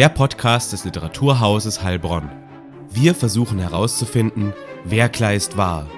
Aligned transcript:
Der 0.00 0.08
Podcast 0.08 0.72
des 0.72 0.86
Literaturhauses 0.86 1.82
Heilbronn. 1.82 2.30
Wir 2.88 3.14
versuchen 3.14 3.58
herauszufinden, 3.58 4.54
wer 4.82 5.10
Kleist 5.10 5.58
war. 5.58 5.90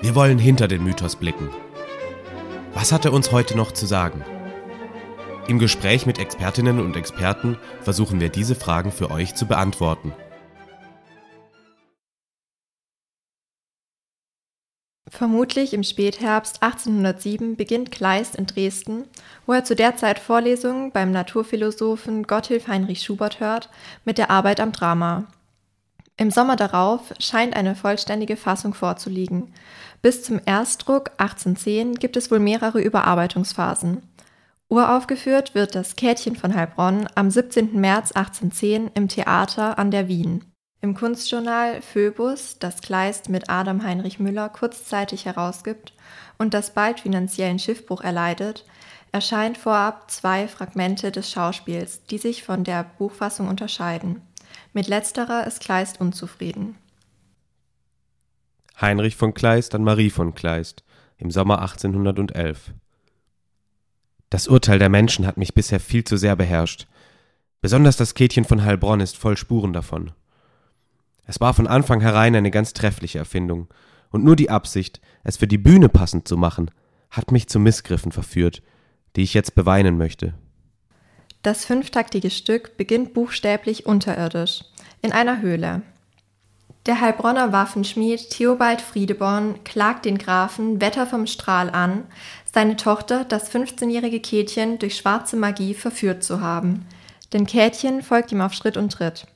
Wir 0.00 0.14
wollen 0.14 0.38
hinter 0.38 0.68
den 0.68 0.84
Mythos 0.84 1.16
blicken. 1.16 1.48
Was 2.72 2.92
hat 2.92 3.04
er 3.04 3.12
uns 3.12 3.32
heute 3.32 3.56
noch 3.56 3.72
zu 3.72 3.84
sagen? 3.84 4.24
Im 5.48 5.58
Gespräch 5.58 6.06
mit 6.06 6.20
Expertinnen 6.20 6.78
und 6.78 6.96
Experten 6.96 7.58
versuchen 7.80 8.20
wir 8.20 8.28
diese 8.28 8.54
Fragen 8.54 8.92
für 8.92 9.10
euch 9.10 9.34
zu 9.34 9.46
beantworten. 9.46 10.12
Vermutlich 15.14 15.74
im 15.74 15.82
Spätherbst 15.82 16.62
1807 16.62 17.54
beginnt 17.54 17.92
Kleist 17.92 18.34
in 18.34 18.46
Dresden, 18.46 19.04
wo 19.44 19.52
er 19.52 19.62
zu 19.62 19.76
der 19.76 19.94
Zeit 19.94 20.18
Vorlesungen 20.18 20.90
beim 20.90 21.10
Naturphilosophen 21.10 22.22
Gotthilf 22.22 22.66
Heinrich 22.66 23.02
Schubert 23.02 23.38
hört, 23.38 23.68
mit 24.06 24.16
der 24.16 24.30
Arbeit 24.30 24.58
am 24.58 24.72
Drama. 24.72 25.26
Im 26.16 26.30
Sommer 26.30 26.56
darauf 26.56 27.12
scheint 27.18 27.54
eine 27.54 27.74
vollständige 27.74 28.36
Fassung 28.36 28.72
vorzuliegen. 28.72 29.52
Bis 30.00 30.22
zum 30.22 30.40
Erstdruck 30.46 31.10
1810 31.18 31.96
gibt 31.96 32.16
es 32.16 32.30
wohl 32.30 32.40
mehrere 32.40 32.80
Überarbeitungsphasen. 32.80 34.02
Uraufgeführt 34.70 35.54
wird 35.54 35.74
das 35.74 35.94
Käthchen 35.96 36.36
von 36.36 36.54
Heilbronn 36.54 37.06
am 37.14 37.30
17. 37.30 37.78
März 37.78 38.12
1810 38.12 38.90
im 38.94 39.08
Theater 39.08 39.78
an 39.78 39.90
der 39.90 40.08
Wien. 40.08 40.51
Im 40.84 40.94
Kunstjournal 40.94 41.80
Phoebus, 41.80 42.58
das 42.58 42.80
Kleist 42.80 43.28
mit 43.28 43.48
Adam 43.48 43.84
Heinrich 43.84 44.18
Müller 44.18 44.48
kurzzeitig 44.48 45.26
herausgibt 45.26 45.92
und 46.38 46.54
das 46.54 46.74
bald 46.74 46.98
finanziellen 46.98 47.60
Schiffbruch 47.60 48.00
erleidet, 48.00 48.66
erscheint 49.12 49.56
vorab 49.56 50.10
zwei 50.10 50.48
Fragmente 50.48 51.12
des 51.12 51.30
Schauspiels, 51.30 52.04
die 52.06 52.18
sich 52.18 52.42
von 52.42 52.64
der 52.64 52.82
Buchfassung 52.98 53.46
unterscheiden. 53.46 54.22
Mit 54.72 54.88
letzterer 54.88 55.46
ist 55.46 55.60
Kleist 55.60 56.00
unzufrieden. 56.00 56.74
Heinrich 58.80 59.14
von 59.14 59.34
Kleist 59.34 59.76
an 59.76 59.84
Marie 59.84 60.10
von 60.10 60.34
Kleist 60.34 60.82
im 61.16 61.30
Sommer 61.30 61.60
1811. 61.60 62.72
Das 64.30 64.48
Urteil 64.48 64.80
der 64.80 64.88
Menschen 64.88 65.28
hat 65.28 65.36
mich 65.36 65.54
bisher 65.54 65.78
viel 65.78 66.02
zu 66.02 66.16
sehr 66.16 66.34
beherrscht. 66.34 66.88
Besonders 67.60 67.96
das 67.96 68.14
Käthchen 68.14 68.44
von 68.44 68.64
Heilbronn 68.64 68.98
ist 68.98 69.16
voll 69.16 69.36
Spuren 69.36 69.72
davon. 69.72 70.10
Es 71.26 71.40
war 71.40 71.54
von 71.54 71.66
Anfang 71.66 72.00
herein 72.00 72.34
eine 72.34 72.50
ganz 72.50 72.72
treffliche 72.72 73.18
Erfindung, 73.18 73.68
und 74.10 74.24
nur 74.24 74.36
die 74.36 74.50
Absicht, 74.50 75.00
es 75.24 75.38
für 75.38 75.46
die 75.46 75.58
Bühne 75.58 75.88
passend 75.88 76.28
zu 76.28 76.36
machen, 76.36 76.70
hat 77.10 77.32
mich 77.32 77.48
zu 77.48 77.58
Missgriffen 77.58 78.12
verführt, 78.12 78.62
die 79.16 79.22
ich 79.22 79.34
jetzt 79.34 79.54
beweinen 79.54 79.96
möchte. 79.96 80.34
Das 81.42 81.64
fünftaktige 81.64 82.30
Stück 82.30 82.76
beginnt 82.76 83.14
buchstäblich 83.14 83.86
unterirdisch, 83.86 84.64
in 85.00 85.12
einer 85.12 85.40
Höhle. 85.40 85.82
Der 86.86 87.00
Heilbronner 87.00 87.52
Waffenschmied 87.52 88.30
Theobald 88.30 88.80
Friedeborn 88.80 89.62
klagt 89.64 90.04
den 90.04 90.18
Grafen 90.18 90.80
Wetter 90.80 91.06
vom 91.06 91.26
Strahl 91.26 91.70
an, 91.70 92.04
seine 92.52 92.76
Tochter, 92.76 93.24
das 93.24 93.52
15-jährige 93.52 94.20
Käthchen, 94.20 94.78
durch 94.78 94.96
schwarze 94.96 95.36
Magie 95.36 95.74
verführt 95.74 96.22
zu 96.22 96.40
haben. 96.40 96.86
Denn 97.32 97.46
Käthchen 97.46 98.02
folgt 98.02 98.32
ihm 98.32 98.40
auf 98.40 98.52
Schritt 98.52 98.76
und 98.76 98.92
Tritt. 98.92 99.26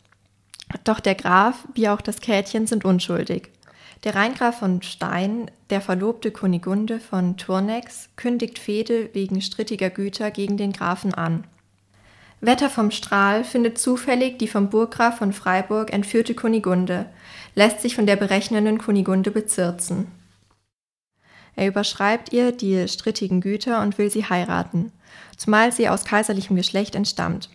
Doch 0.87 1.01
der 1.01 1.17
Graf 1.17 1.67
wie 1.75 1.89
auch 1.89 2.01
das 2.01 2.21
Käthchen 2.21 2.69
sind 2.69 2.85
unschuldig. 2.85 3.51
Der 4.05 4.15
Rheingraf 4.15 4.61
von 4.61 4.83
Stein, 4.83 5.51
der 5.69 5.81
Verlobte 5.81 6.31
Kunigunde 6.31 7.01
von 7.01 7.37
Turnex, 7.37 8.09
kündigt 8.15 8.61
Fehde 8.61 9.11
wegen 9.13 9.41
strittiger 9.41 9.91
Güter 9.91 10.31
gegen 10.31 10.57
den 10.57 10.73
Grafen 10.73 11.13
an. 11.13 11.43
Wetter 12.41 12.71
vom 12.71 12.93
Strahl 12.93 13.43
findet 13.43 13.79
zufällig 13.79 14.39
die 14.39 14.47
vom 14.47 14.71
Burggraf 14.71 15.19
von 15.19 15.33
Freiburg 15.33 15.93
entführte 15.93 16.35
Kunigunde, 16.35 17.07
lässt 17.57 17.81
sich 17.81 17.97
von 17.97 18.07
der 18.07 18.15
berechnenden 18.15 18.79
Kunigunde 18.79 19.33
bezirzen. 19.33 20.07
Er 21.57 21.67
überschreibt 21.67 22.33
ihr 22.33 22.53
die 22.53 22.87
strittigen 22.87 23.41
Güter 23.41 23.83
und 23.83 23.99
will 23.99 24.11
sie 24.11 24.27
heiraten, 24.27 24.93
zumal 25.37 25.73
sie 25.73 25.89
aus 25.89 26.05
kaiserlichem 26.05 26.55
Geschlecht 26.55 26.95
entstammt. 26.95 27.49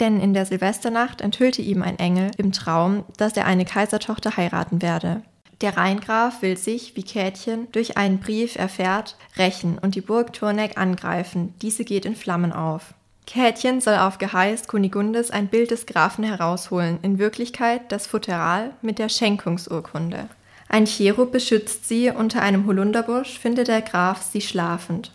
Denn 0.00 0.20
in 0.20 0.34
der 0.34 0.46
Silvesternacht 0.46 1.20
enthüllte 1.20 1.62
ihm 1.62 1.82
ein 1.82 1.98
Engel 1.98 2.30
im 2.36 2.52
Traum, 2.52 3.04
dass 3.16 3.36
er 3.36 3.46
eine 3.46 3.64
Kaisertochter 3.64 4.36
heiraten 4.36 4.80
werde. 4.80 5.22
Der 5.60 5.76
Rheingraf 5.76 6.40
will 6.40 6.56
sich, 6.56 6.94
wie 6.94 7.02
Käthchen, 7.02 7.66
durch 7.72 7.96
einen 7.96 8.20
Brief 8.20 8.54
erfährt, 8.54 9.16
rächen 9.36 9.76
und 9.78 9.96
die 9.96 10.00
Burg 10.00 10.32
Turneck 10.32 10.78
angreifen. 10.78 11.54
Diese 11.62 11.84
geht 11.84 12.04
in 12.04 12.14
Flammen 12.14 12.52
auf. 12.52 12.94
Käthchen 13.26 13.80
soll 13.80 13.96
auf 13.96 14.18
Geheiß 14.18 14.68
Kunigundes 14.68 15.30
ein 15.30 15.48
Bild 15.48 15.70
des 15.70 15.84
Grafen 15.84 16.24
herausholen, 16.24 16.98
in 17.02 17.18
Wirklichkeit 17.18 17.92
das 17.92 18.06
Futteral 18.06 18.70
mit 18.82 18.98
der 18.98 19.08
Schenkungsurkunde. 19.08 20.28
Ein 20.68 20.86
Cherub 20.86 21.32
beschützt 21.32 21.88
sie, 21.88 22.10
unter 22.10 22.40
einem 22.40 22.66
Holunderbusch 22.66 23.38
findet 23.38 23.68
der 23.68 23.82
Graf 23.82 24.22
sie 24.22 24.40
schlafend. 24.40 25.12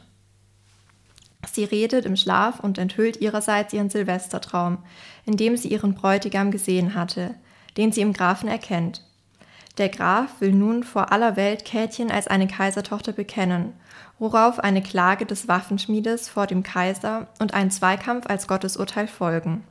Sie 1.54 1.66
redet 1.66 2.06
im 2.06 2.16
Schlaf 2.16 2.60
und 2.62 2.80
enthüllt 2.80 3.22
ihrerseits 3.22 3.74
ihren 3.74 3.92
Silvestertraum, 3.92 4.80
in 5.24 5.38
dem 5.38 5.56
sie 5.56 5.68
ihren 5.68 5.94
Bräutigam 5.94 6.50
gesehen 6.50 6.96
hatte, 6.96 7.36
den 7.78 7.92
sie 7.92 8.02
im 8.02 8.12
Grafen 8.12 8.50
erkennt. 8.50 9.04
Der 9.78 9.90
Graf 9.90 10.42
will 10.42 10.52
nun 10.52 10.84
vor 10.84 11.12
aller 11.12 11.36
Welt 11.36 11.64
Käthchen 11.64 12.10
als 12.10 12.28
eine 12.28 12.48
Kaisertochter 12.48 13.12
bekennen, 13.12 13.74
worauf 14.18 14.60
eine 14.60 14.82
Klage 14.82 15.28
des 15.28 15.48
Waffenschmiedes 15.48 16.28
vor 16.28 16.48
dem 16.48 16.64
Kaiser 16.64 17.28
und 17.38 17.54
ein 17.54 17.70
Zweikampf 17.70 18.26
als 18.26 18.48
Gottesurteil 18.48 19.08
folgen. 19.08 19.64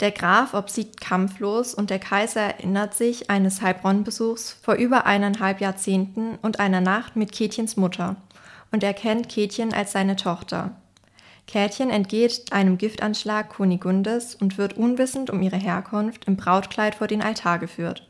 Der 0.00 0.10
Graf 0.10 0.52
obsiegt 0.52 1.00
kampflos 1.00 1.74
und 1.74 1.90
der 1.90 2.00
Kaiser 2.00 2.40
erinnert 2.40 2.94
sich 2.94 3.30
eines 3.30 3.62
Heilbronn-Besuchs 3.62 4.56
vor 4.60 4.74
über 4.74 5.06
eineinhalb 5.06 5.60
Jahrzehnten 5.60 6.38
und 6.42 6.58
einer 6.58 6.80
Nacht 6.80 7.14
mit 7.14 7.30
Käthchens 7.30 7.76
Mutter 7.76 8.16
und 8.72 8.82
erkennt 8.82 9.28
Käthchen 9.28 9.72
als 9.72 9.92
seine 9.92 10.16
Tochter. 10.16 10.72
Käthchen 11.46 11.90
entgeht 11.90 12.52
einem 12.52 12.78
Giftanschlag 12.78 13.50
Kunigundes 13.50 14.34
und 14.34 14.58
wird 14.58 14.76
unwissend 14.76 15.30
um 15.30 15.42
ihre 15.42 15.56
Herkunft 15.56 16.24
im 16.24 16.36
Brautkleid 16.36 16.94
vor 16.94 17.06
den 17.06 17.22
Altar 17.22 17.58
geführt. 17.58 18.08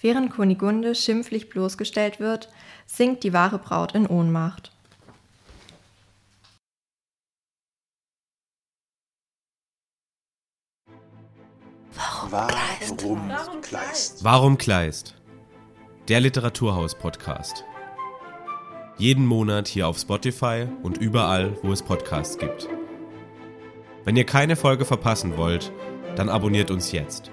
Während 0.00 0.32
Kunigunde 0.32 0.94
schimpflich 0.94 1.50
bloßgestellt 1.50 2.20
wird, 2.20 2.48
sinkt 2.86 3.22
die 3.22 3.32
wahre 3.32 3.58
Braut 3.58 3.94
in 3.94 4.06
Ohnmacht. 4.06 4.72
Warum 12.30 13.60
Kleist? 13.60 14.24
Warum 14.24 14.56
Kleist? 14.56 15.14
Der 16.08 16.20
Literaturhaus-Podcast. 16.20 17.64
Jeden 19.00 19.24
Monat 19.24 19.66
hier 19.66 19.88
auf 19.88 19.96
Spotify 19.96 20.66
und 20.82 20.98
überall, 20.98 21.56
wo 21.62 21.72
es 21.72 21.82
Podcasts 21.82 22.36
gibt. 22.36 22.68
Wenn 24.04 24.14
ihr 24.14 24.24
keine 24.26 24.56
Folge 24.56 24.84
verpassen 24.84 25.38
wollt, 25.38 25.72
dann 26.16 26.28
abonniert 26.28 26.70
uns 26.70 26.92
jetzt. 26.92 27.30